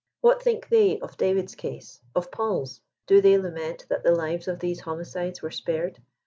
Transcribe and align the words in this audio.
What 0.21 0.41
think 0.41 0.69
they 0.69 0.97
of 0.99 1.15
David's 1.15 1.53
case 1.53 2.01
?*^f 2.15 2.31
Paul's? 2.31 2.81
Do 3.05 3.21
they 3.21 3.37
lament 3.37 3.85
that 3.89 4.01
the 4.01 4.15
lives 4.15 4.47
of 4.47 4.57
these 4.57 4.79
homicides 4.79 5.43
were 5.43 5.51
spared? 5.51 5.99